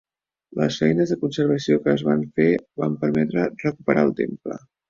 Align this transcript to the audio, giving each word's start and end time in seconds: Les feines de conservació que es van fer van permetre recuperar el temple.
Les 0.59 0.77
feines 0.83 1.11
de 1.11 1.17
conservació 1.25 1.77
que 1.85 1.93
es 1.97 2.03
van 2.09 2.25
fer 2.39 2.49
van 2.85 2.99
permetre 3.05 3.47
recuperar 3.53 4.09
el 4.11 4.19
temple. 4.25 4.63